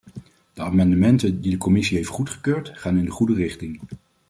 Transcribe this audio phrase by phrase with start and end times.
[0.53, 3.79] De amendementen die de commissie heeft goedgekeurd gaan in de goede richting.